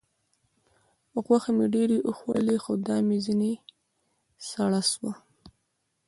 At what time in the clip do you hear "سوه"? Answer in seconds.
4.91-5.11